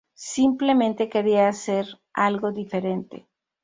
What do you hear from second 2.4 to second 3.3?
diferente".